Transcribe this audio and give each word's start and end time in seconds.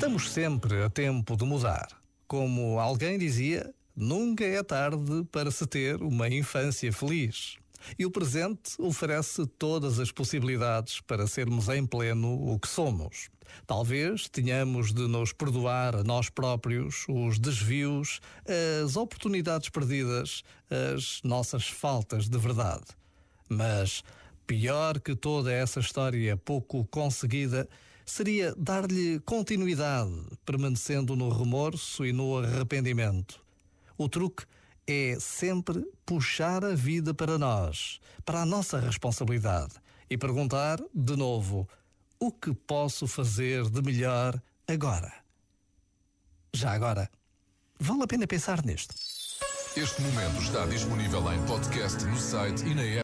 Estamos 0.00 0.30
sempre 0.30 0.82
a 0.82 0.88
tempo 0.88 1.36
de 1.36 1.44
mudar. 1.44 1.88
Como 2.26 2.80
alguém 2.80 3.18
dizia, 3.18 3.70
nunca 3.94 4.42
é 4.42 4.62
tarde 4.62 5.26
para 5.30 5.50
se 5.50 5.66
ter 5.66 6.02
uma 6.02 6.26
infância 6.26 6.90
feliz. 6.90 7.58
E 7.98 8.06
o 8.06 8.10
presente 8.10 8.72
oferece 8.78 9.44
todas 9.58 9.98
as 9.98 10.10
possibilidades 10.10 11.02
para 11.02 11.26
sermos 11.26 11.68
em 11.68 11.84
pleno 11.84 12.50
o 12.50 12.58
que 12.58 12.66
somos. 12.66 13.28
Talvez 13.66 14.26
tenhamos 14.26 14.90
de 14.90 15.06
nos 15.06 15.34
perdoar 15.34 15.94
a 15.94 16.02
nós 16.02 16.30
próprios 16.30 17.04
os 17.06 17.38
desvios, 17.38 18.20
as 18.82 18.96
oportunidades 18.96 19.68
perdidas, 19.68 20.42
as 20.70 21.20
nossas 21.22 21.68
faltas 21.68 22.26
de 22.26 22.38
verdade. 22.38 22.86
Mas 23.50 24.02
pior 24.50 24.98
que 24.98 25.14
toda 25.14 25.52
essa 25.52 25.78
história 25.78 26.36
pouco 26.36 26.84
conseguida 26.86 27.68
seria 28.04 28.52
dar-lhe 28.56 29.20
continuidade, 29.20 30.12
permanecendo 30.44 31.14
no 31.14 31.28
remorso 31.28 32.04
e 32.04 32.12
no 32.12 32.38
arrependimento. 32.38 33.40
O 33.96 34.08
truque 34.08 34.44
é 34.88 35.16
sempre 35.20 35.88
puxar 36.04 36.64
a 36.64 36.74
vida 36.74 37.14
para 37.14 37.38
nós, 37.38 38.00
para 38.24 38.42
a 38.42 38.44
nossa 38.44 38.80
responsabilidade 38.80 39.74
e 40.10 40.18
perguntar 40.18 40.80
de 40.92 41.14
novo: 41.14 41.68
o 42.18 42.32
que 42.32 42.52
posso 42.52 43.06
fazer 43.06 43.70
de 43.70 43.80
melhor 43.82 44.42
agora? 44.66 45.14
Já 46.52 46.72
agora, 46.72 47.08
vale 47.78 48.02
a 48.02 48.06
pena 48.08 48.26
pensar 48.26 48.64
nisto. 48.64 48.96
Este 49.76 50.02
momento 50.02 50.42
está 50.42 50.66
disponível 50.66 51.32
em 51.32 51.40
podcast 51.46 52.04
no 52.04 52.18
site 52.18 52.64
e 52.66 52.74
na 52.74 52.82
app. 52.82 52.98